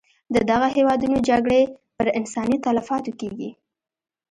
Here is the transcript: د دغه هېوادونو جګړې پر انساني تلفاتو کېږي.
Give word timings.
د 0.35 0.37
دغه 0.51 0.67
هېوادونو 0.75 1.17
جګړې 1.29 1.61
پر 1.97 2.07
انساني 2.19 2.57
تلفاتو 2.65 3.11
کېږي. 3.19 3.49